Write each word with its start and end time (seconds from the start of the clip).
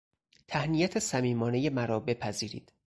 تهنیت 0.47 0.99
صمیمانهی 0.99 1.69
مرا 1.69 1.99
بپذیرید. 1.99 2.71